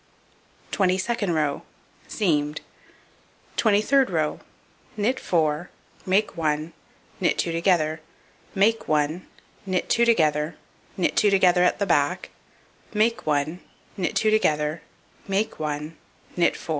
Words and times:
Twenty 0.71 0.97
second 0.97 1.33
row: 1.35 1.61
Seamed. 2.07 2.61
Twenty 3.55 3.83
third 3.83 4.09
row: 4.09 4.39
Knit 4.97 5.19
4, 5.19 5.69
make 6.07 6.35
1, 6.35 6.73
knit 7.19 7.37
2 7.37 7.51
together, 7.51 8.01
make 8.55 8.87
1, 8.87 9.27
knit 9.67 9.89
2 9.91 10.03
together, 10.03 10.55
knit 10.97 11.15
2 11.15 11.29
together 11.29 11.63
at 11.63 11.77
the 11.77 11.85
back, 11.85 12.31
make 12.95 13.27
1, 13.27 13.59
knit 13.95 14.15
2 14.15 14.31
together, 14.31 14.81
make 15.27 15.59
1, 15.59 15.95
knit 16.35 16.57
4. 16.57 16.69